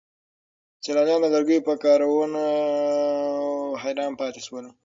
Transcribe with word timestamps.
سیلانیان 0.83 1.19
د 1.23 1.27
لرګیو 1.35 1.65
په 1.67 1.73
کارونو 1.83 2.43
حیران 3.81 4.11
پاتې 4.19 4.41
شول. 4.45 4.65